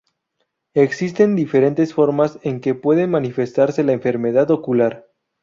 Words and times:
Existen 0.73 1.35
diferentes 1.35 1.93
formas 1.93 2.39
en 2.41 2.59
que 2.59 2.73
puede 2.73 3.05
manifestarse 3.05 3.83
la 3.83 3.91
enfermedad 3.93 4.49
ocular. 4.49 5.05